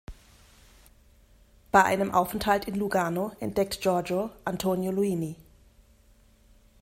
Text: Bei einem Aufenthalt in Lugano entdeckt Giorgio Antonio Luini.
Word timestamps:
Bei 1.71 1.83
einem 1.83 2.09
Aufenthalt 2.11 2.65
in 2.65 2.73
Lugano 2.73 3.33
entdeckt 3.39 3.81
Giorgio 3.81 4.31
Antonio 4.45 4.89
Luini. 4.91 5.35